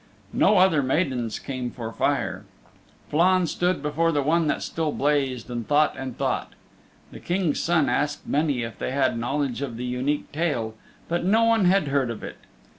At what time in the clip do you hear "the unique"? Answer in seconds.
9.77-10.31